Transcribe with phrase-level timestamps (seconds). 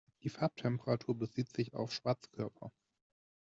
[0.23, 2.71] Die Farbtemperatur bezieht sich auf Schwarzkörper.